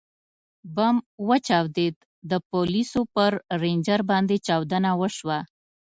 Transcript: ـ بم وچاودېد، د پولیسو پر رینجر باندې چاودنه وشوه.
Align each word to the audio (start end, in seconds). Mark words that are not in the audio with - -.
ـ 0.39 0.73
بم 0.75 0.97
وچاودېد، 1.29 1.95
د 2.29 2.31
پولیسو 2.49 3.01
پر 3.13 3.31
رینجر 3.61 4.01
باندې 4.11 4.35
چاودنه 4.47 4.91
وشوه. 5.01 5.39